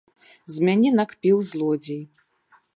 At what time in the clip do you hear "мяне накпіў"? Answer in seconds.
0.69-1.45